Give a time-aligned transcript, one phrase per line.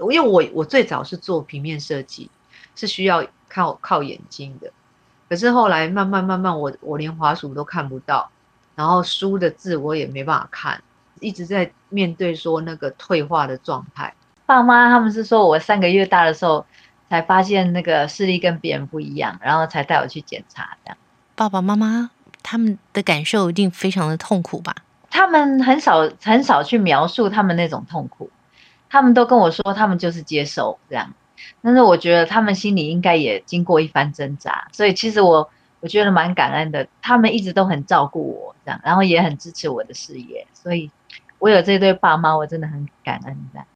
[0.00, 2.30] 因为我我最早是做平面设计，
[2.74, 4.72] 是需要靠靠眼睛的，
[5.28, 8.30] 可是后来慢慢慢慢我，我我连滑鼠都看不到，
[8.74, 10.82] 然后书的字我也没办法看，
[11.20, 14.14] 一直在面对说那个退化的状态。
[14.46, 16.64] 爸妈他们是说我三个月大的时候
[17.08, 20.96] 才发现那个视力跟别人不一样，然后才带我去检查这样。
[21.36, 22.10] 爸爸妈妈
[22.42, 24.74] 他们的感受一定非常的痛苦吧？
[25.10, 28.30] 他们很少很少去描述他们那种痛苦，
[28.90, 31.14] 他们都跟我说他们就是接受这样，
[31.62, 35.48] 但是我觉得他们心里应该也经过一番挣扎，所以其实我
[35.80, 40.90] 我觉得蛮感恩的，他们一直都很照顾我这样，然后也很支持我的事业，所以
[41.38, 43.66] 我有这对爸妈，我真的很感恩这样。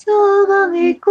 [0.00, 0.14] 做
[0.46, 1.10] 梦的歌，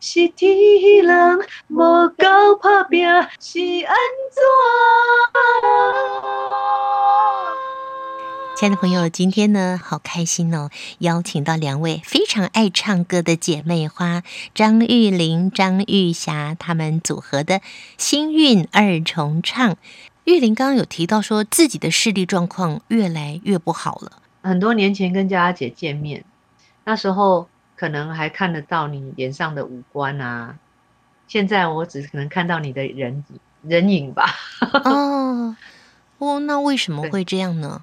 [0.00, 1.38] 是天迄人
[1.68, 2.24] 无够
[2.62, 3.06] 打拼，
[3.38, 3.94] 是安
[4.32, 4.42] 怎？
[8.56, 14.22] 亲爱的朋友，今天呢，好开心哦，邀请到两位非常爱唱歌的姐妹花
[14.54, 17.60] 张玉玲、张玉霞，她们组合的
[17.98, 19.76] 星韵二重唱。
[20.24, 24.12] 玉玲刚刚有提到说自己的视力状况越来越不好了。
[24.44, 26.22] 很多年前跟佳佳姐见面，
[26.84, 30.58] 那时候可能还看得到你脸上的五官啊，
[31.26, 33.24] 现在我只可能看到你的人
[33.62, 34.26] 人影吧。
[34.84, 35.56] 哦，
[36.18, 37.82] 哦，那为什么会这样呢？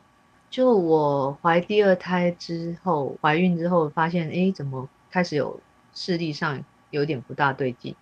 [0.51, 5.59] 就我怀第二胎之后，怀孕之后发现，哎，怎么开始有
[5.95, 7.95] 视力上有点不大对劲？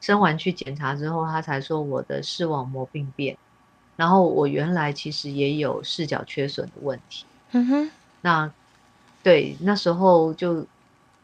[0.00, 3.38] 生完去检查之后，他才说我的视网膜病变，
[3.96, 7.24] 然后我原来其实也有视角缺损的问题。
[7.52, 7.90] 嗯哼。
[8.22, 8.50] 那
[9.22, 10.66] 对，那时候就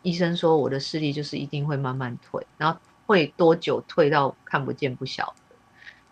[0.02, 5.56] 医生说我的视力就是一定会慢慢退，然后会多久退到看不见不晓得。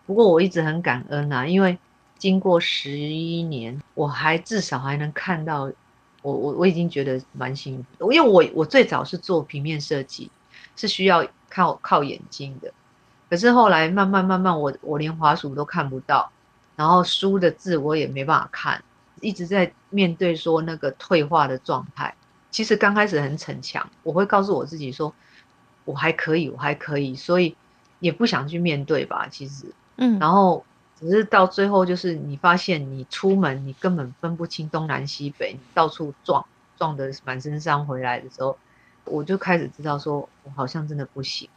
[0.05, 1.77] 不过我一直很感恩啊，因为
[2.17, 5.71] 经过十一年，我还至少还能看到
[6.21, 10.29] 我我我已经觉得蛮幸福的，因为我我最早是做平面设计，
[10.75, 12.73] 是需要靠靠眼睛的，
[13.29, 16.31] 可是后来慢慢慢慢我我连滑鼠都看不到，
[16.75, 18.83] 然后书的字我也没办法看。
[19.19, 22.15] 一直在面对说那个退化的状态，
[22.51, 25.13] 其实刚开始很逞强，我会告诉我自己说，
[25.85, 27.55] 我还可以，我还可以，所以
[27.99, 29.27] 也不想去面对吧。
[29.29, 29.65] 其实，
[29.97, 30.65] 嗯，然后
[30.99, 36.45] 只是到最后，就是你发现你出门，你根本分不清东南西北，你到处撞，
[36.77, 38.57] 撞的满身伤回来的时候，
[39.05, 41.47] 我就开始知道说我好像真的不行。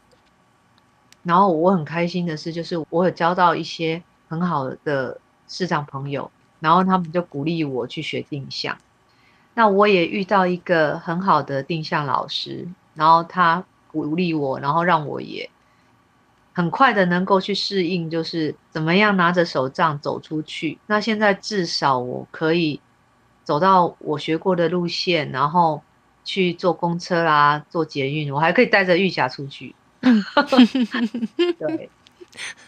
[1.23, 6.31] 然后我很开心的是，就是我有交到一些很好的视障朋友。
[6.61, 8.77] 然后他们就鼓励我去学定向，
[9.55, 15.49] 那我也遇到一个很好的定向老师，然后他鼓励我，然后让我也
[16.53, 20.77] 很快的能够去适应，就是怎么样拿着手杖走出去。
[20.85, 22.79] 那现在至少我可以
[23.43, 25.81] 走到我学过的路线，然后
[26.23, 29.73] 去坐公车啦，坐捷运，我还可以带着玉霞出去。
[31.59, 31.89] 对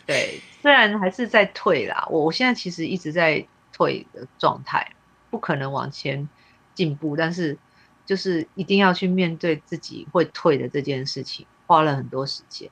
[0.08, 3.46] 对，虽然还是在退啦，我我现在其实一直在。
[3.74, 4.94] 退的状态，
[5.30, 6.30] 不可能往前
[6.74, 7.58] 进步，但是
[8.06, 12.70] 就是一定要去面对自己会退的这件事情，花了很多时间。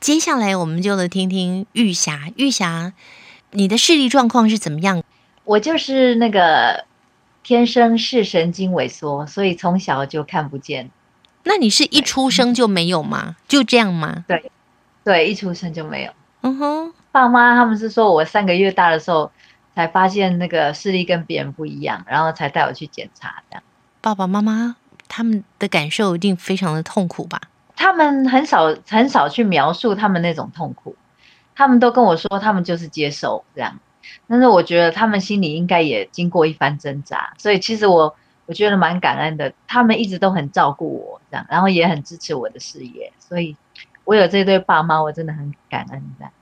[0.00, 2.92] 接下来我们就来听听玉霞，玉霞，
[3.52, 5.02] 你的视力状况是怎么样？
[5.44, 6.84] 我就是那个
[7.42, 10.90] 天生视神经萎缩，所以从小就看不见。
[11.44, 13.36] 那你是一出生就没有吗？
[13.46, 14.24] 就这样吗？
[14.26, 14.50] 对，
[15.04, 16.12] 对，一出生就没有。
[16.42, 19.30] 嗯哼，爸妈他们是说我三个月大的时候。
[19.74, 23.62] 才发现那个视力跟别人不一样，然后才带我去检查这样。
[24.00, 24.76] 爸爸妈妈
[25.08, 27.40] 他们的感受一定非常的痛苦吧？
[27.76, 30.94] 他们很少很少去描述他们那种痛苦，
[31.54, 33.78] 他们都跟我说他们就是接受这样。
[34.26, 38.14] 但是我觉得他们心里应该也经过一番挣扎，所以其实我
[38.46, 43.56] 我觉得蛮感恩的，他们一直都很照顾我这样，然后也很支持我的事业，所以
[44.04, 46.32] 我有这对爸妈，我真的很感恩这样。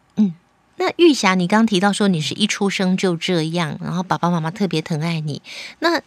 [0.81, 5.43] 那玉霞，你刚提到说你是一出生就这样，然后爸爸妈妈特别疼爱你，
[5.81, 6.01] 那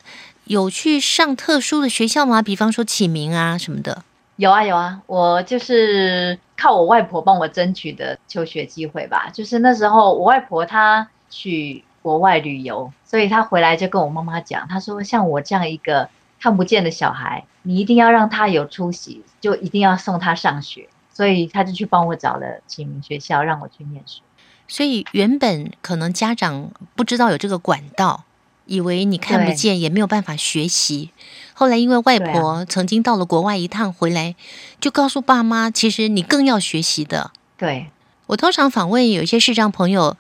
[0.46, 2.42] 有去上特殊的学校吗？
[2.42, 4.04] 比方说启明啊什么的？
[4.38, 9.30] 有啊有啊，我就是靠我外婆帮我争取的求学机会吧。
[9.32, 16.10] 就是那时候我外婆她去国外旅游，所以她回来就跟我妈妈讲，她说像我这样一个
[16.40, 24.22] 看不见的小孩，你一定要让他有出息，就一定要送他上学，所以她就去帮我找了启明学校，让我去念书。
[24.72, 28.24] 所以原本可能家长不知道有这个管道，
[28.68, 31.10] 以为你看不见也没有办法学习。
[31.54, 34.34] 后来因为外婆曾经到了国外一趟回来，
[34.80, 37.32] 就告诉爸妈，其实你更要学习的。
[37.58, 37.88] 对，
[38.28, 40.16] 我通常访问有一些视障朋友，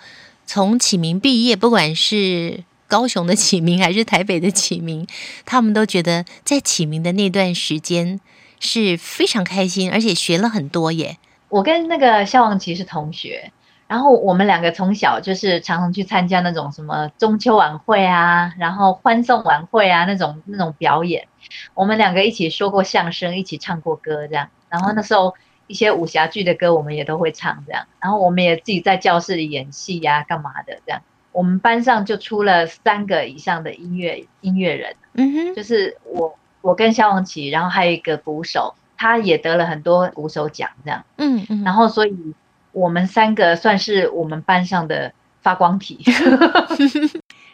[0.45, 5.07] 从启明毕业，不管是高雄的启明还是台北的启明，
[5.45, 8.19] 他们都觉得在启明的那段时间
[8.59, 11.17] 是非常开心，而且学了很多耶。
[11.47, 13.49] 我跟那个萧煌奇是同学。
[13.91, 21.27] 然后我们两个从小就是常常去参加那种什么中秋晚会啊，然后欢送晚会啊那种那种表演。
[21.73, 24.47] 我们两个一起说过相声，一起唱过歌这样。
[24.69, 25.35] 然后那时候
[25.67, 27.85] 一些武侠剧的歌我们也都会唱这样。
[27.99, 31.01] 然后我们也自己在教室里演戏呀、啊，干嘛的这样。
[31.33, 41.03] 我们班上就出了三个以上的音乐音乐人，嗯哼，就是我我跟萧煌奇，然后还有一个鼓手，他也得了很多鼓手奖这样。
[41.17, 42.33] 嗯嗯，然后所以。
[42.71, 45.99] 我们三个算是我们班上的发光体。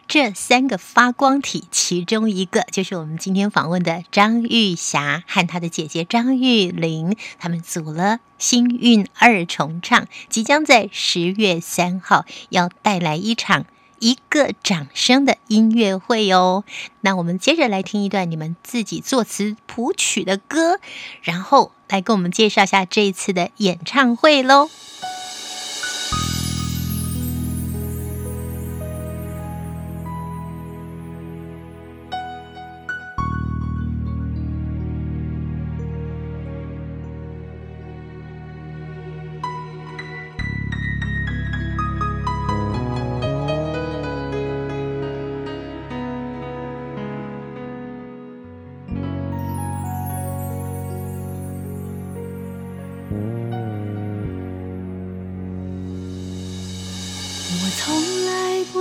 [0.07, 13.65] 这三个发光体，其中一个就是我们今天访问的张玉霞和她的姐姐张玉玲，他们组了星韵二重唱，即将在十月三号要带来一场
[13.99, 16.63] 一个掌声的音乐会哦。
[17.01, 20.79] 那我们接着来听一段你们自己作词谱曲的歌，
[21.21, 24.69] 然后来给我们介绍一下这一次的演唱会喽。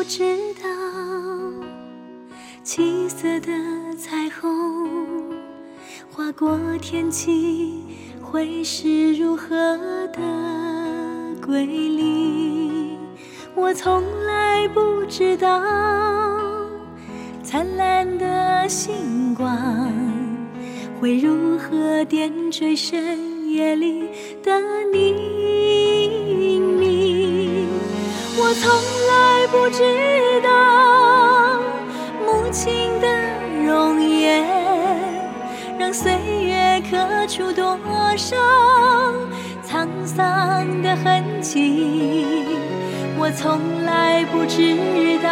[0.09, 0.69] 知道
[2.63, 3.49] 七色的
[3.99, 4.89] 彩虹
[6.13, 7.83] 划过天际
[8.23, 9.57] 会是如何
[10.13, 10.21] 的
[11.45, 12.97] 瑰丽。
[13.57, 15.61] 我从来不知道
[17.43, 19.93] 灿烂的星光
[21.01, 24.09] 会如何点缀深夜里
[24.41, 24.61] 的
[24.93, 25.37] 你。
[28.39, 28.96] 我从
[29.69, 29.83] 不知
[30.43, 31.59] 道
[32.25, 33.09] 母亲的
[33.67, 34.47] 容颜，
[35.77, 37.77] 让岁月刻出多
[38.17, 38.37] 少
[39.69, 42.25] 沧桑的痕迹。
[43.19, 45.29] 我从来不知道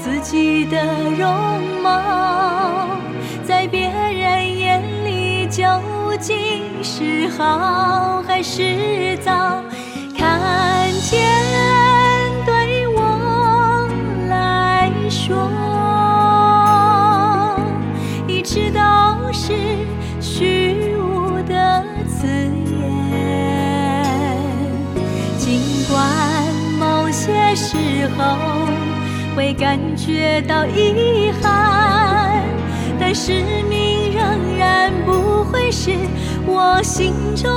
[0.00, 0.80] 自己的
[1.18, 1.28] 容
[1.82, 2.86] 貌，
[3.44, 5.64] 在别人眼里究
[6.20, 9.60] 竟是好还是糟。
[10.16, 11.18] 看见
[29.34, 32.42] 会感觉到遗憾，
[33.00, 33.32] 但使
[33.68, 35.90] 命仍然不会是
[36.46, 37.50] 我心中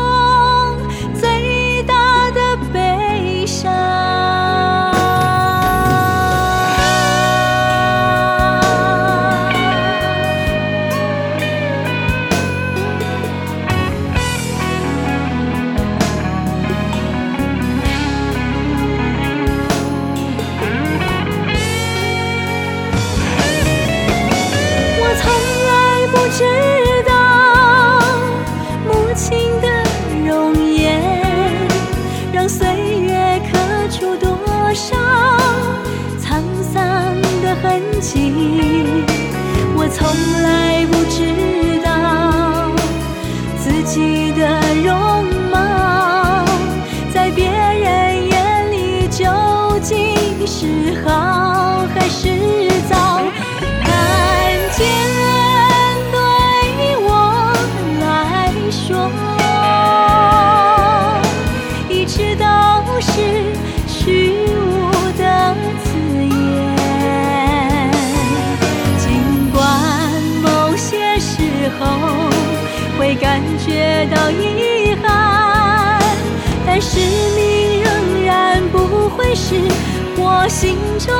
[80.45, 81.11] 我心中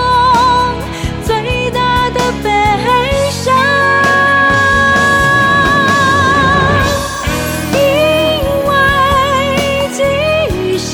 [1.24, 2.50] 最大的悲
[3.32, 3.51] 伤。
[7.74, 7.75] 因
[8.67, 8.70] 为
[9.91, 10.91] 即使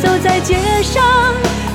[0.00, 1.02] 走在街上，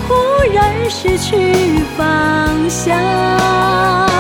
[0.08, 0.14] 忽
[0.54, 4.13] 然失去方向。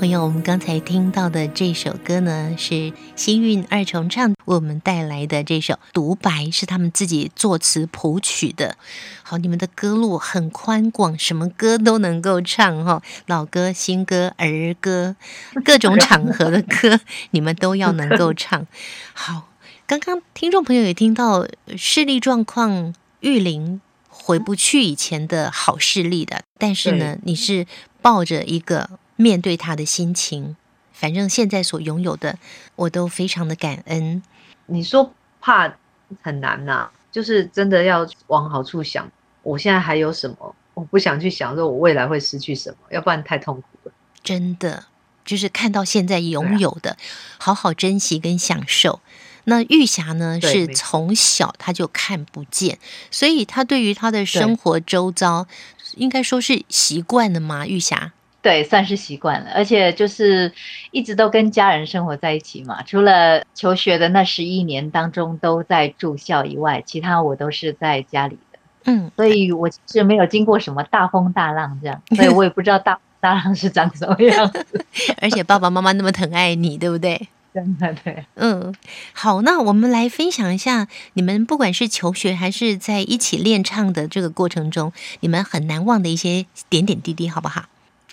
[0.00, 8.78] 朋友，我们刚才听到的这首歌呢，是星韵二重唱为我们带来的这首《独白》，是他们自己作词谱曲的。
[9.22, 15.16] 好，你们的歌路很宽广，什么歌都能够唱哈，老歌、新歌、儿歌，
[15.62, 16.98] 各种场合的歌，
[17.32, 18.66] 你们都要能够唱。
[19.12, 19.50] 好，
[19.86, 27.66] 刚刚听众朋友也听到视力状况，玉林回不去以前的好视力的，但是呢，你是
[28.00, 28.88] 抱着一个。
[29.20, 30.56] 面对他的心情，
[30.92, 32.38] 反正现在所拥有的，
[32.76, 34.22] 我都非常的感恩。
[34.64, 35.12] 你说
[35.42, 35.76] 怕
[36.22, 39.06] 很难呐、啊，就是真的要往好处想。
[39.42, 40.54] 我现在还有什么？
[40.72, 43.92] 我不想去想说我未来会失去什么，要不然太痛苦了。
[44.24, 44.86] 真的，
[45.24, 46.96] 就是看到现在拥有的，啊、
[47.38, 49.00] 好好珍惜跟享受。
[49.44, 52.78] 那玉霞呢，是从小她就看不见，
[53.10, 55.46] 所以她对于她的生活周遭，
[55.96, 57.66] 应该说是习惯了吗？
[57.66, 58.12] 玉霞。
[58.42, 60.50] 对，算是习惯了，而且就是
[60.92, 62.82] 一直都跟家人生活在一起嘛。
[62.84, 68.58] 除了求学的那十一年当中都在住校以外，其他我都是在家里的。
[68.84, 74.86] 嗯，所以我其实没有经过什么大风大浪这样，所以我也不知道大风大浪是长什么样子。
[75.20, 77.28] 而且爸爸妈妈那么疼爱你，对不对？
[77.52, 78.24] 真的对。
[78.36, 78.74] 嗯，
[79.12, 87.64] 好，那我们来分享一下你们不管是求学还是在一起练唱的这个过程中，你们很难忘的一些点点滴滴，好不好？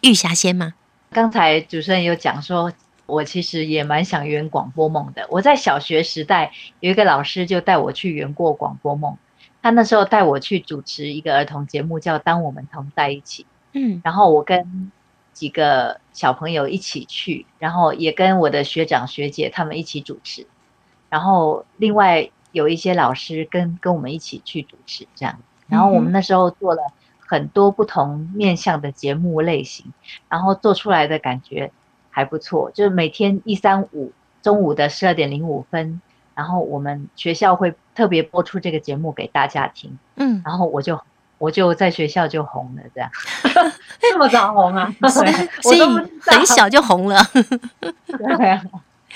[0.01, 0.73] 玉霞先吗？
[1.11, 2.71] 刚才主持人有讲说，
[3.05, 5.25] 我其实也蛮想圆广播梦的。
[5.29, 6.51] 我在小学时代
[6.81, 9.17] 有一个老师就带我去圆过广播梦，
[9.61, 13.43] 他那时候带我去主持一个儿童节目，叫《当我们同在一起》。
[13.73, 14.91] 嗯，然后我跟
[15.33, 20.45] 几个小朋友一起去，然后也跟我的学长学姐他们一起主持，
[21.09, 25.39] 然后另外有一些老师跟跟我们一起去主持这样。
[25.67, 26.81] 然后我们那时候做了。
[27.29, 29.93] 很多不同面向的节目类型，
[30.29, 31.71] 然后做出来的感觉
[32.09, 32.71] 还不错。
[32.73, 36.01] 就是每天一三五中午的十二点零五分，
[36.33, 39.99] 然后我们学校会特别播出这个节目给大家听。
[40.15, 40.99] 嗯，然后我就
[41.37, 43.11] 我就在学校就红了，这样
[43.99, 44.95] 这么早红啊？
[45.61, 45.81] 所以
[46.21, 47.21] 很小就红了。
[48.07, 48.63] 对啊。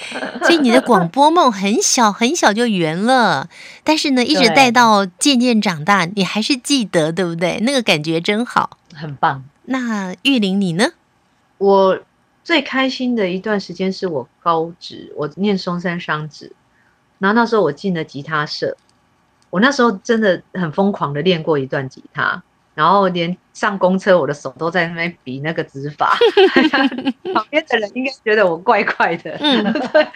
[0.44, 3.50] 所以你的广播梦很小很小就圆了，
[3.84, 7.60] 但是呢，一直带到渐渐长大，你还是记得，对不对？
[7.62, 9.44] 那个感觉真好，很棒。
[9.66, 10.90] 那玉玲你呢？
[11.58, 12.00] 我
[12.44, 16.52] 最开心的一段时间是我高职，我念松山商职，
[17.20, 18.76] 然后那时候我进了吉他社，
[19.52, 22.44] 我那时候真的很疯狂的练过一段吉他。
[22.74, 26.18] 然后连上公车，我的手都在那边比那个指法，
[27.34, 29.38] 旁边的人应该觉得我怪怪的。
[29.40, 30.08] 嗯， 对。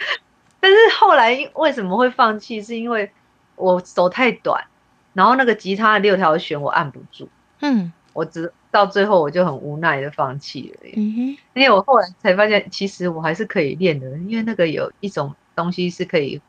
[0.58, 2.60] 但是后来为什么会放弃？
[2.62, 3.10] 是因为
[3.54, 4.64] 我手太短，
[5.12, 7.28] 然后那个吉他的六条弦我按不住。
[7.60, 10.90] 嗯，我只到最后我就很无奈的放弃了。
[10.96, 11.20] 嗯哼，
[11.54, 16.40] 因为我后来才发现，其实我还是可以练的，因为那个有一种东西是可以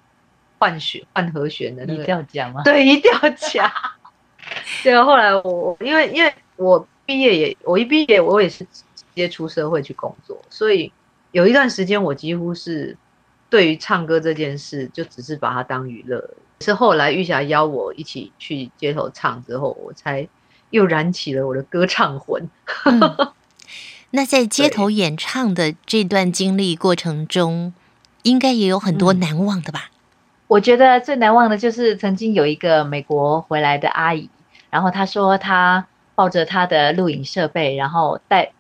[0.58, 2.64] 换弦、换和弦的，那个移调夹吗？
[2.64, 3.72] 对，移调夹。
[4.84, 10.92] 对啊，后来我因为因为我毕业也我一毕业我也是直接出社会去工作，所以
[11.32, 12.96] 有一段时间我几乎是
[13.50, 16.30] 对于唱歌这件事就只是把它当娱乐。
[16.60, 20.28] 是后来玉霞邀我一起去街头唱之后，我才
[20.72, 22.50] 又燃起了我的歌唱魂。
[22.86, 23.32] 嗯、
[24.10, 27.74] 那在街头演唱的这段经历过程中，
[28.24, 29.92] 应该也有很多难忘的吧？
[30.48, 34.28] 我觉得最难忘的就是曾经有一个美国回来的阿姨。
[34.78, 38.52] 然后他说，他抱着他的录影设备，然后带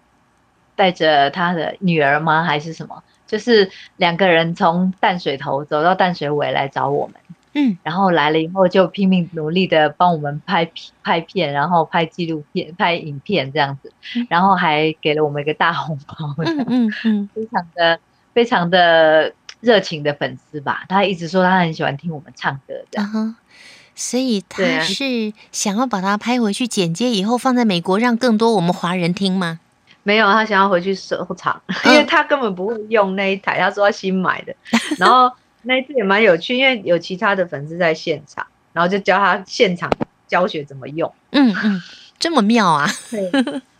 [0.75, 2.43] 带着他的女儿吗？
[2.43, 3.03] 还是什么？
[3.27, 7.15] 就是两个人从淡水头走到淡水尾来找我们。
[7.53, 10.71] 嗯，然后来了以后就拼命努力的帮我们拍
[11.03, 13.93] 拍片，然后拍纪录片、拍影片这样子，
[14.27, 16.15] 然后还给了我们一个大红包。
[16.39, 17.99] 嗯嗯 嗯，非常的
[18.33, 19.31] 非常的
[19.61, 20.83] 热情的粉丝吧？
[20.89, 23.35] 他一直说他很喜欢听我们唱歌这样。
[23.97, 29.59] 所以他是想要把它拍回去剪接以后放在美国，让更多我们华人听吗？
[30.03, 34.55] 没有，他想要回去收藏， 因为他根本不会用那一台，他说他新买的。
[34.99, 35.29] 然后
[35.63, 39.91] 那一次也蛮有趣，因为有其他的粉丝在现场，然后就教他现场
[40.27, 41.11] 教学怎么用。
[41.31, 41.81] 嗯嗯，
[42.19, 42.87] 这么妙啊！
[43.09, 43.31] 对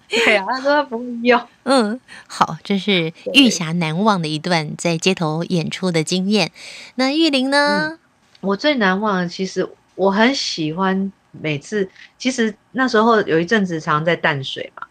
[0.10, 1.42] 对啊，他说他不会用。
[1.64, 6.52] 嗯，好，这是玉霞难忘的一段在街头演出的经验。
[6.96, 7.92] 那玉玲呢？
[7.92, 8.00] 嗯，
[8.42, 14.88] 我最难忘的，其实我很喜欢每次，其实那时候有一阵子常在淡水嘛。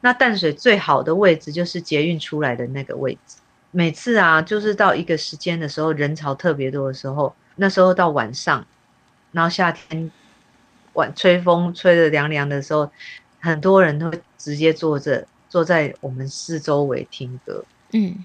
[0.00, 3.38] 那淡水最好的位置就是捷运出来的那个位置。
[3.72, 8.64] 每次啊，就是到一个时间的时候，人潮特别多的时候，那时候到晚上，
[9.32, 10.10] 然后夏天
[10.92, 12.90] 晚吹风吹得凉凉的时候，
[13.40, 17.64] 很多人都会直接坐着坐在我们四周围听歌。
[17.92, 18.24] 嗯，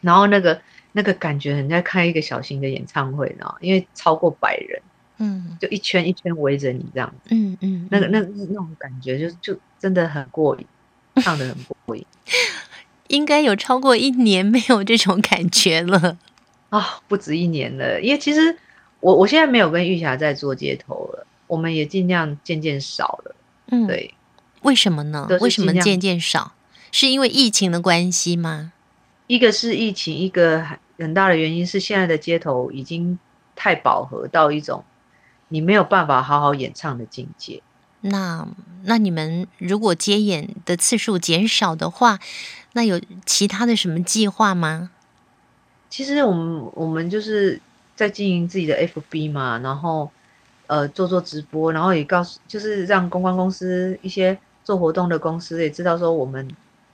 [0.00, 0.60] 然后那个
[0.98, 4.82] 那个感觉，很像开一个小型的演唱会呢，因为超过百人。
[5.20, 10.66] 嗯，就一圈一圈围着你这样子，嗯嗯，那个那那种感觉就就真的很过瘾，
[11.22, 12.04] 唱的很过瘾。
[13.06, 16.18] 应该有超过一年没有这种感觉了
[16.70, 18.00] 啊、哦，不止一年了。
[18.00, 18.56] 因为其实
[18.98, 23.36] 我我现在没有跟玉霞在做街头了，我们也尽量渐渐少了。
[23.70, 24.12] 嗯，对，
[24.62, 25.28] 为什么呢？
[25.40, 26.54] 为什么渐渐少？
[26.90, 28.72] 是因为疫情的关系吗？
[29.26, 30.64] 一个是疫情，一个
[30.98, 33.18] 很大的原因是现在的街头已经
[33.54, 34.84] 太饱和到一种。
[35.50, 37.62] 你没有办法好好演唱的境界。
[38.02, 38.46] 那
[38.84, 42.18] 那你们如果接演的次数减少的话，
[42.74, 44.90] 那有其他的什么计划吗？
[45.88, 47.58] 其实我们我们就是
[47.96, 50.10] 在经营自己的 FB 嘛，然后
[50.66, 56.46] 呃做做直播，然后也告诉就是让公关公司一些做活动的公司也知道说我们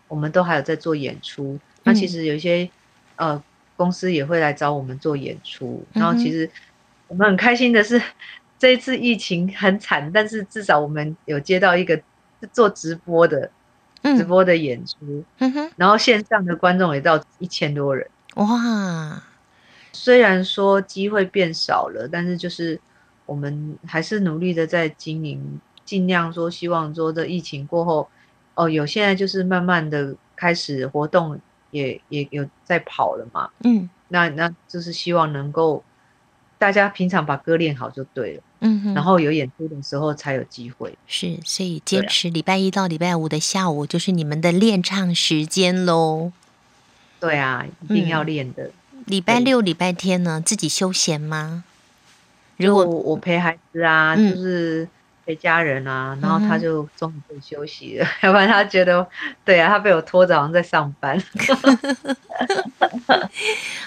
[0.07, 1.55] 我们都还有在做演出。
[1.55, 2.71] 嗯、那其实有一些
[3.17, 3.43] 呃
[3.76, 6.49] 公司也会来找我们做演出，然后其实
[7.09, 8.00] 我们很开心的是。
[8.57, 12.00] 这一次疫情很惨，但是至少我们有接到一个
[12.50, 13.50] 做直播的，
[14.02, 18.09] 嗯、直播的演出，嗯、然后线上的观众也到一千多人。
[18.37, 19.23] 哇！
[19.93, 22.81] 虽然说机会变少了，但是就是
[23.26, 28.09] 我们还是努力的在经营，尽量说希望说这疫情过后，
[28.55, 31.38] 哦，有现在就是慢慢的开始活动
[31.75, 33.51] 也，也也有在跑了嘛。
[33.65, 35.83] 嗯，那那就是希望能够。
[36.57, 40.97] 大家平常把歌练好就对了，嗯哼，然后有演出的时候才有机会。
[41.07, 46.33] 是，所以坚持礼拜一到礼拜五的下午就是你们的练唱时间喽。
[47.21, 48.71] 对啊，一定要练的。
[48.93, 51.65] 嗯、礼拜六、礼拜天呢，自己休闲吗？
[52.57, 54.89] 如果我，我陪孩子啊，嗯、就是。
[55.27, 59.07] 陪家人啊，然后他就终于可以休息了，嗯、 要不然他觉得，
[59.45, 61.21] 对啊，他被我拖着好像在上班。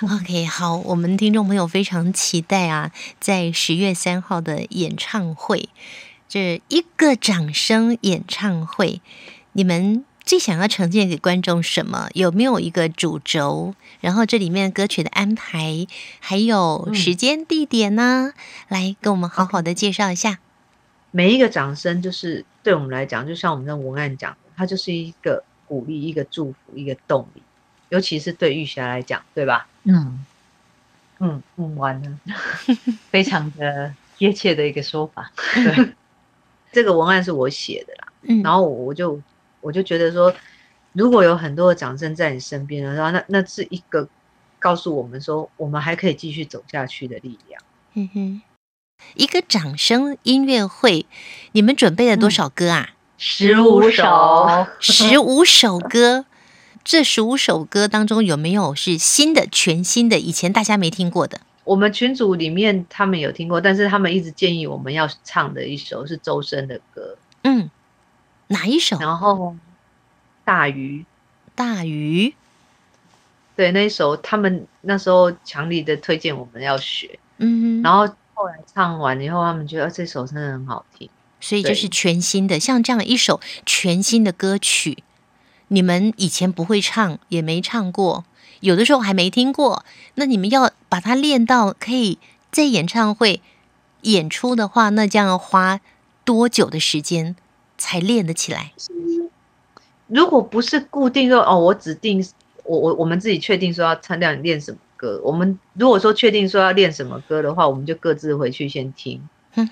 [0.02, 5.70] OK，好，我们听众朋友非常期待啊，在十月三号的演唱会，
[6.28, 9.02] 这一个掌声演唱会，
[9.54, 12.10] 你们最想要呈现给观众什么？
[12.14, 13.76] 有没有一个主轴？
[14.02, 15.88] 然后这里面歌曲的安排，
[16.20, 18.34] 还有时间地点呢？
[18.36, 20.40] 嗯、来跟我们好好的介绍一下。
[21.18, 27.42] 每一个掌声，就是对我们来讲，就像我们的文案讲的，它就是一个鼓励、一个祝福、一个动力。
[27.90, 29.68] 尤其是对玉霞来讲，对吧？
[29.86, 30.24] 嗯
[31.18, 32.20] 嗯嗯，完了，
[33.10, 35.32] 非常的贴切的一个说法。
[35.56, 35.94] 对，
[36.72, 38.14] 这个文案是我写的啦。
[38.22, 39.20] 嗯，然后我就
[39.62, 40.32] 我就觉得说，
[40.94, 44.08] 如果有很多的掌声在你身边的话，那那是一个
[44.60, 47.60] 告诉我们说，我们还可以继续走下去的力量。
[47.96, 48.42] 嗯哼。
[49.16, 51.06] 一个掌声音乐会，
[51.54, 52.90] 你们准备了多少歌啊？
[53.18, 56.26] 十五首，十五首歌。
[56.84, 61.42] 这十五首歌当中有没有是新的、全新的，以前大家没听过的？
[61.64, 67.18] 我们群组里面他们有听过，但是他们一直建议我们要唱的一首是周深的歌。
[67.44, 67.70] 嗯，
[68.48, 68.98] 哪一首？
[69.00, 69.56] 然后
[70.46, 71.06] 大鱼，
[71.56, 72.34] 大鱼，
[73.56, 77.18] 对，那一首他们那时候强力的推荐我们要学。
[77.40, 78.14] 嗯，然后。
[78.38, 82.60] 后来唱完以后，他们觉得这首真的很好听，所以就是全新的。
[82.60, 85.04] 像这样一首全新的歌曲，
[85.70, 88.26] 你们以前不会唱，也没唱过，
[88.60, 89.84] 有的时候还没听过。
[90.14, 92.20] 那你们要把它练到可以
[92.52, 93.42] 在演唱会
[94.02, 95.82] 演出的话，那这样要花
[96.24, 97.36] 多久的时间
[97.76, 98.72] 才练得起来？
[100.06, 102.24] 如果不是固定说哦，我指定
[102.66, 104.78] 我我我们自己确定说要唱，这样练什么？
[104.98, 109.22] 歌，我们如果说确定说要练什么歌的话，我们就各自回去先听，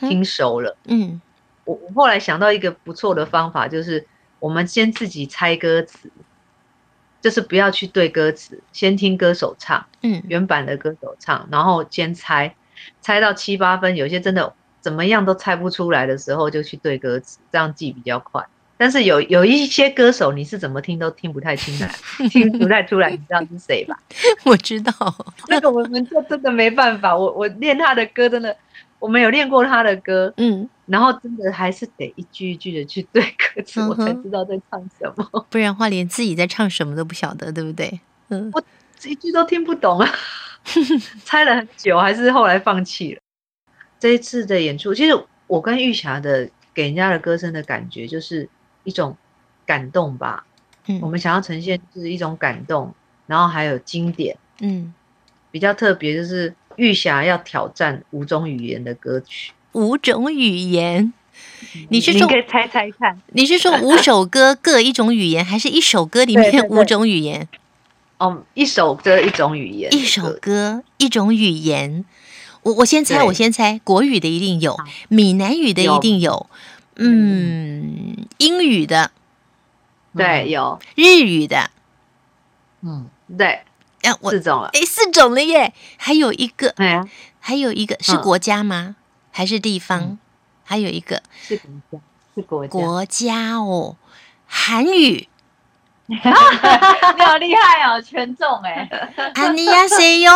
[0.07, 0.77] 听熟了。
[0.85, 1.19] 嗯，
[1.65, 4.07] 我我后来想到一个不错的方法，就是
[4.39, 6.11] 我们先自己猜歌词，
[7.21, 12.55] 就是不要去对歌词，先听歌手唱，嗯，原版的歌手唱，然后先猜，
[13.01, 18.45] 猜到七八分，有些真的怎么样都猜不出来的时候，就去对歌词，这样记比较快。
[18.77, 21.89] 但是有有一些歌手，你是怎么听都听不太清来，
[22.29, 23.97] 听不太出来，你知道是谁吧？
[24.43, 24.91] 我知道，
[25.47, 27.15] 那个我们就真的没办法。
[27.15, 28.53] 我我练他的歌，真的，
[28.99, 35.45] 我们有练过他的歌，嗯，然后真的还是得一句一句的去对歌词，嗯、我才知道在唱什么。
[35.49, 38.01] 不然的话，连自己在唱什么都不晓得，对不对？
[38.27, 38.61] 嗯，我
[39.05, 40.09] 一句都听不懂啊，
[41.23, 43.21] 猜了很久，还是后来放弃了。
[44.01, 48.49] 这一次的演出，其实我跟玉霞的给人家的歌声的感觉就是。
[48.85, 49.17] 一种
[49.65, 50.45] 感动吧，
[50.87, 52.93] 嗯，我们想要呈现就是一种感动，
[53.27, 54.93] 然后还有经典，嗯，
[55.51, 61.11] 比较特别就是玉霞要挑战五种语言的歌曲，五种语言，
[61.89, 67.49] 你是说你可以猜猜看，你是说五首歌各一种语言，还是一首歌里面五种语言？
[68.17, 72.05] 哦，一首歌一种语言，一首歌一种语言。
[72.63, 74.75] 我我先猜，我先猜，国语的一定有，
[75.07, 76.47] 闽南语的一定有。
[76.97, 79.11] 嗯，英语的，
[80.15, 80.79] 对，有。
[80.95, 81.69] 日语的，
[82.81, 83.63] 嗯，对，
[84.03, 87.07] 诶，我四种了，哎，四种了耶，还有一个，对啊，
[87.39, 88.95] 还有一个是国家吗？
[89.31, 90.17] 还是地方？
[90.63, 91.99] 还有一个是国家，
[92.35, 92.71] 是国家。
[92.71, 93.97] 国家哦，
[94.47, 95.27] 韩语，
[96.07, 98.87] 你好厉害哦，全中哎，
[99.35, 100.31] 安妮亚西哟，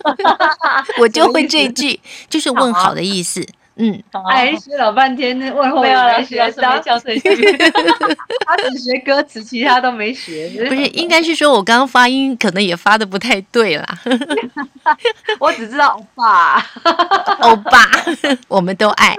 [1.00, 3.46] 我就会这句，就是问好的意思。
[3.76, 7.20] 嗯，哎，学老半天，问候没有学，当教程序，
[8.46, 10.48] 他只学歌词，其他都没学。
[10.68, 13.98] 不是，应该是说我刚刚发音可能也发的不太对啦。
[15.40, 16.60] 我只知道欧巴，
[17.40, 17.90] 欧巴，
[18.48, 19.16] 我们都爱。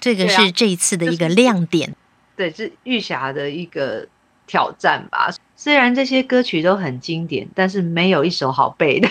[0.00, 1.94] 这个是这一次的一个亮点，
[2.36, 4.08] 对，是玉霞的一个
[4.48, 5.32] 挑战吧。
[5.56, 9.08] 虽然这些歌曲都很经典，但是没有一首好背的，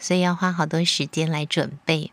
[0.00, 2.10] 所以要花好多时间来准备。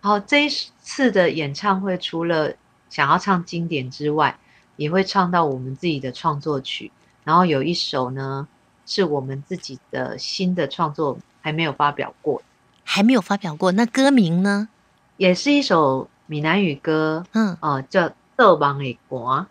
[0.00, 0.48] 好，这一
[0.94, 2.52] 次的演唱会除了
[2.90, 4.38] 想要唱经典之外，
[4.76, 6.92] 也会唱到我们自己的创作曲。
[7.24, 8.46] 然后有一首呢，
[8.84, 12.42] 是我们自己的新的创作，还没有发表过，
[12.84, 13.72] 还没有发表过。
[13.72, 14.68] 那歌名呢？
[15.16, 19.44] 也是一首闽南语歌，嗯，哦、呃，叫《做梦会寒》。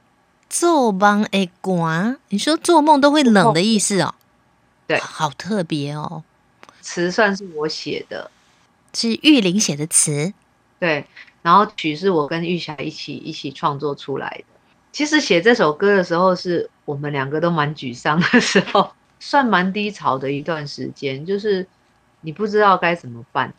[0.47, 4.13] 做梦会寒，你说做梦都会冷的意思哦？
[4.85, 6.23] 对，好特别哦。
[6.81, 8.29] 词算是我写的，
[8.93, 10.33] 是玉玲写的词。
[10.81, 11.05] 对，
[11.43, 14.43] 然后曲是我跟玉霞一起一起创作出来的。
[14.91, 21.67] 其实写这首歌的时候，是我们两个都蛮沮丧的时候，算蛮低潮的一段时间，就是
[22.21, 23.53] 你不知道该怎么办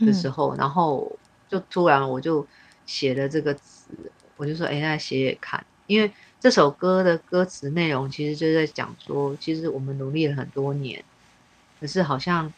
[0.00, 1.16] 的时候，嗯、然后
[1.48, 2.44] 就突然我就
[2.86, 3.90] 写了这个词，
[4.36, 11.04] 我就说，哎，那写写看，因为这首歌的歌词内容其实就在讲说，其实我们努力了很多年，
[11.78, 12.52] 可是好像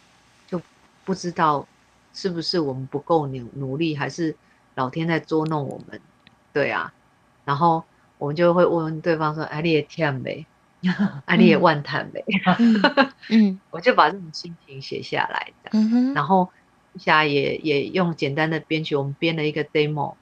[0.49, 0.59] 就
[1.05, 1.69] 不知道。
[2.13, 4.37] 是不是我们不够努努力，还是
[4.75, 6.01] 老天在捉弄我们？
[6.53, 6.93] 对啊，
[7.45, 7.85] 然后
[8.19, 10.45] 我们就会问问对方说：“哎，你也天呗，
[11.27, 12.25] 哎， 你也万叹呗。”
[13.31, 15.71] 嗯， 我就把这种心情写下来的。
[15.73, 16.49] 嗯哼，然后
[16.97, 20.15] 下也也用简单的编曲，我们编了一个 demo，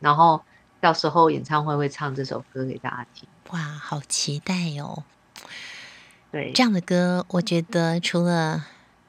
[0.00, 0.40] 然后
[0.80, 3.28] 到时候演唱会会唱这首歌给大家听。
[3.50, 5.04] 哇，好期待哦！
[6.30, 8.64] 对，这样的歌，我觉得除了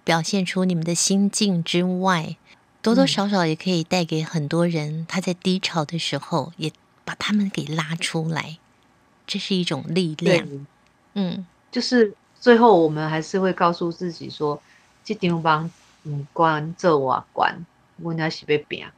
[0.09, 2.35] 表现出你们的心境之外，
[2.81, 6.71] 多多少少也可以带给很多人，他在低潮的时候，也
[7.05, 8.57] 把他们给拉出来，
[9.27, 10.65] 这是一种力量。
[11.13, 14.59] 嗯，就是最后我们还是会告诉自己说，
[15.05, 15.69] 这地方
[16.05, 17.63] 嗯关这瓦关，
[17.97, 18.91] 我那是被扁，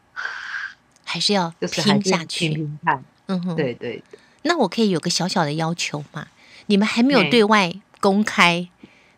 [1.04, 3.04] 还是要 拼下去，拼拼看。
[3.26, 4.20] 嗯哼，对对对。
[4.44, 6.28] 那我可以有个小小的要求吗？
[6.68, 8.70] 你们还没有对外公开。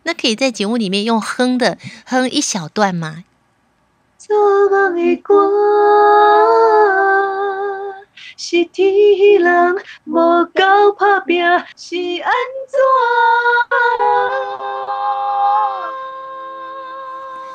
[0.03, 3.23] 那可以在节目里面用哼的哼一小段吗？
[4.17, 5.33] 做梦的歌
[8.37, 10.13] 是天人无
[10.45, 11.43] 够打拼
[11.75, 12.33] 是安
[12.67, 12.79] 怎？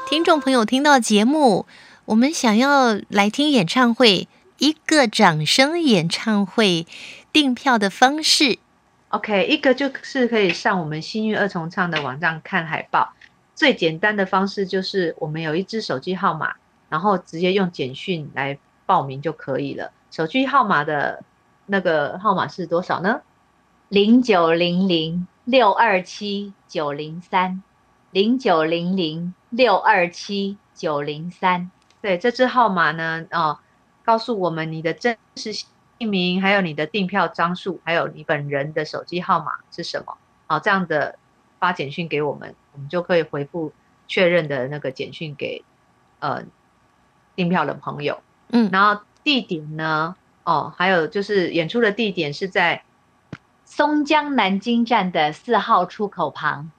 [0.07, 1.67] 听众朋友听到节目，
[2.07, 6.87] 我们想要来听演唱会，一个掌声演唱会
[7.33, 8.59] 订票的方式。
[9.11, 13.15] OK，一个就是可以上我们新韵二重唱的网站看海报。
[13.55, 16.55] 最简单的方式就是我们有一支手机号码，
[16.91, 19.91] 然后直接用简讯来报名就可以了。
[20.11, 21.25] 手机号码的
[21.67, 23.23] 那个号码是多少呢？
[23.89, 27.63] 零九零零六二七九零三，
[28.11, 31.71] 零九零零六二七九零三。
[32.03, 33.59] 对，这支号码呢，哦，
[34.05, 35.65] 告诉我们你的真实
[35.99, 40.17] 姓姓名，还有你的订票张数，还有你本人的手机号码是什么？
[40.47, 41.19] 好，这样的
[41.59, 43.73] 发简讯给我们，我们就可以回复
[44.07, 45.65] 确认的那个简讯给
[46.21, 46.43] 呃
[47.35, 48.21] 订票的朋友。
[48.51, 50.15] 嗯，然后地点呢？
[50.45, 52.83] 哦，还有就是演出的地点是在
[53.65, 56.71] 松江南京站的四号出口旁，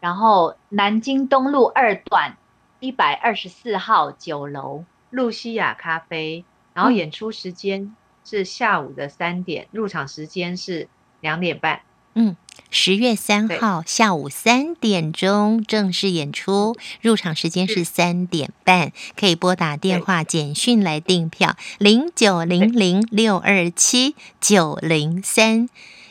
[0.00, 2.36] 然后南京东路二段
[2.78, 6.44] 一百二十四号九楼露西亚咖啡。
[6.72, 7.96] 然后演出时间
[8.28, 10.88] 是下午的三点，嗯、入场时间是
[11.20, 11.82] 两点半。
[12.14, 12.34] 嗯，
[12.70, 25.68] 十月三号下午三点钟正式演出，入场时间是三点半，可以拨打电话简讯来订票，零九零零六二七九零三。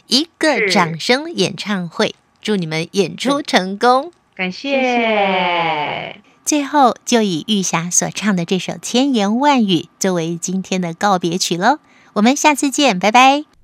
[0.07, 11.79] 一个掌声演唱会，祝你们演出成功，感谢最后，就以玉霞所唱的这首千言万语作为今天的告别曲喽。
[12.15, 13.54] 我们下次见，拜拜。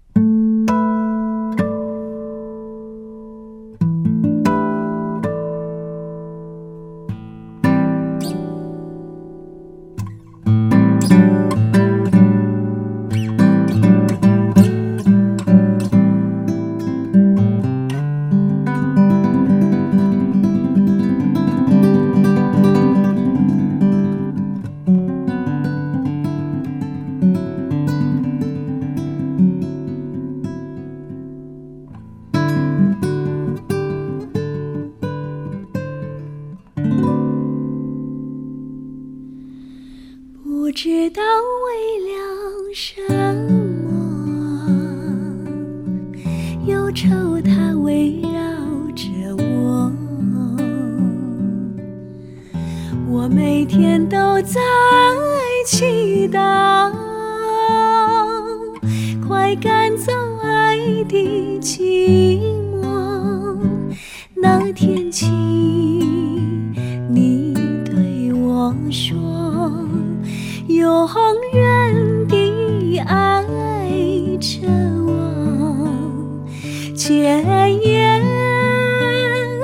[77.04, 78.22] 千言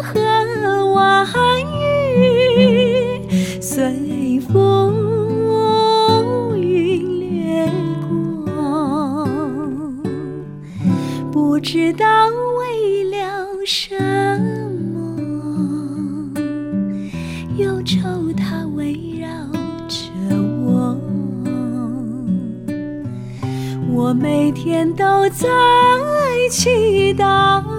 [0.02, 1.24] 和万
[2.20, 3.22] 语
[3.62, 4.92] 随风
[6.58, 7.72] 云掠
[8.10, 9.30] 过。
[11.32, 12.06] 不知道
[12.58, 13.96] 为了什
[14.96, 15.22] 么
[17.56, 19.28] 忧愁它围绕
[19.88, 20.10] 着
[20.66, 20.98] 我
[23.94, 25.48] 我每天都在
[26.50, 27.77] 祈祷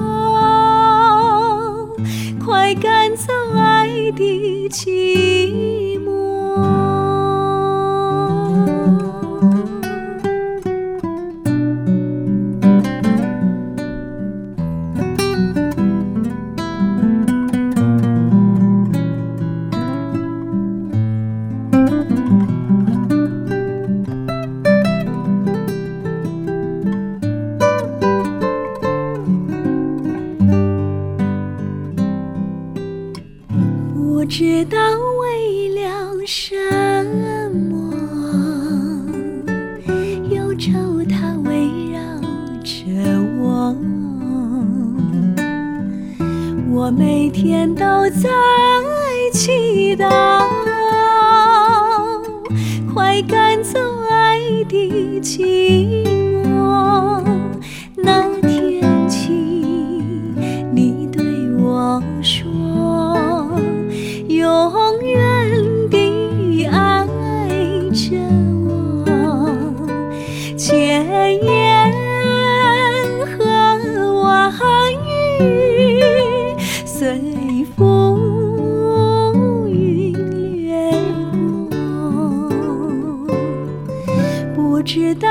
[84.88, 85.29] 不知道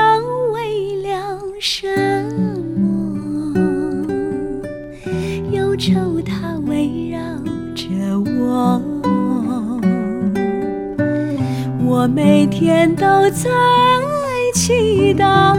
[0.52, 1.88] 为了什
[2.76, 3.52] 么？
[5.50, 7.18] 忧愁它围绕
[7.74, 7.90] 着
[8.38, 8.80] 我。
[11.84, 13.50] 我每天都在
[14.54, 15.56] 祈祷。